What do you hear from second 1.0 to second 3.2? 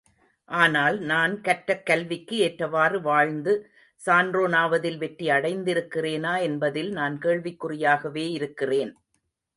நான் கற்றக் கல்விக்கு ஏற்றவாறு